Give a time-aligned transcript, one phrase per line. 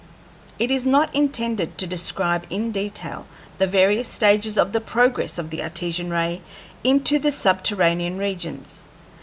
[0.57, 3.27] It is not intended to describe in detail
[3.59, 6.41] the various stages of the progress of the Artesian ray
[6.83, 8.83] into the subterranean regions.